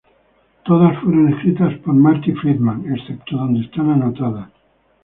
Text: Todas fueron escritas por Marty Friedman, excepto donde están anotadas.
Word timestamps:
Todas 0.65 0.97
fueron 0.97 1.31
escritas 1.31 1.77
por 1.81 1.93
Marty 1.93 2.31
Friedman, 2.31 2.91
excepto 2.91 3.37
donde 3.37 3.65
están 3.65 3.91
anotadas. 3.91 4.49